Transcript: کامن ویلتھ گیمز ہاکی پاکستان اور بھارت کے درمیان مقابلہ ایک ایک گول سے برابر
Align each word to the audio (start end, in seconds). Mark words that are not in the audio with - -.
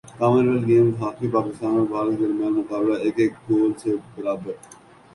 کامن 0.17 0.47
ویلتھ 0.47 0.65
گیمز 0.67 0.95
ہاکی 1.01 1.27
پاکستان 1.31 1.77
اور 1.77 1.85
بھارت 1.87 2.17
کے 2.17 2.23
درمیان 2.23 2.53
مقابلہ 2.53 2.97
ایک 3.03 3.19
ایک 3.19 3.33
گول 3.49 3.71
سے 3.81 3.95
برابر 4.15 4.53